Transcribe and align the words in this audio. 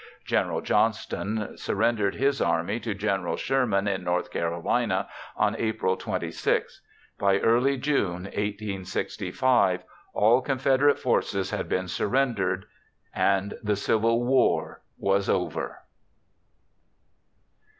General 0.25 0.61
Johnston 0.61 1.55
surrendered 1.55 2.15
his 2.15 2.41
army 2.41 2.79
to 2.79 2.95
General 2.95 3.37
Sherman 3.37 3.87
in 3.87 4.03
North 4.03 4.31
Carolina 4.31 5.07
on 5.37 5.55
April 5.55 5.95
26. 5.95 6.81
By 7.19 7.37
early 7.37 7.77
June 7.77 8.23
1865, 8.23 9.83
all 10.15 10.41
Confederate 10.41 10.97
forces 10.97 11.51
had 11.51 11.69
been 11.69 11.87
surrendered, 11.87 12.65
and 13.13 13.53
the 13.61 13.75
Civil 13.75 14.23
War 14.23 14.81
was 14.97 15.29
over. 15.29 15.81